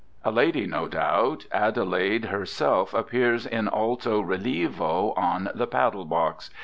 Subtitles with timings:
[0.25, 6.49] A lady, no doubt Adelaide herself, appears in alto rilievo on the paddle box.